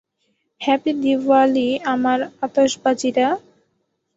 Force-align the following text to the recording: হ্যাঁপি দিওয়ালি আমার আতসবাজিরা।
হ্যাঁপি 0.61 0.91
দিওয়ালি 1.01 1.67
আমার 1.93 2.19
আতসবাজিরা। 2.45 3.27